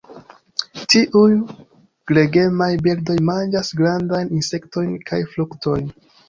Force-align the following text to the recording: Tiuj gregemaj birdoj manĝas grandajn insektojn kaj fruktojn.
Tiuj 0.93 1.27
gregemaj 2.11 2.69
birdoj 2.87 3.19
manĝas 3.29 3.69
grandajn 3.83 4.33
insektojn 4.39 4.97
kaj 5.13 5.21
fruktojn. 5.37 5.95